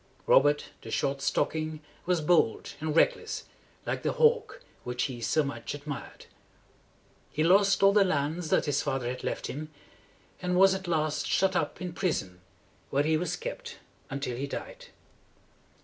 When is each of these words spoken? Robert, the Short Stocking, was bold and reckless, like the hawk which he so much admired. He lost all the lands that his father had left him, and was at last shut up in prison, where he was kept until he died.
Robert, 0.25 0.69
the 0.81 0.89
Short 0.89 1.21
Stocking, 1.21 1.79
was 2.07 2.21
bold 2.21 2.73
and 2.79 2.95
reckless, 2.95 3.43
like 3.85 4.01
the 4.01 4.13
hawk 4.13 4.63
which 4.83 5.03
he 5.03 5.21
so 5.21 5.43
much 5.43 5.75
admired. 5.75 6.25
He 7.29 7.43
lost 7.43 7.83
all 7.83 7.93
the 7.93 8.03
lands 8.03 8.49
that 8.49 8.65
his 8.65 8.81
father 8.81 9.07
had 9.07 9.23
left 9.23 9.45
him, 9.45 9.69
and 10.41 10.57
was 10.57 10.73
at 10.73 10.87
last 10.87 11.27
shut 11.27 11.55
up 11.55 11.79
in 11.79 11.93
prison, 11.93 12.41
where 12.89 13.03
he 13.03 13.15
was 13.15 13.35
kept 13.35 13.77
until 14.09 14.35
he 14.35 14.47
died. 14.47 14.87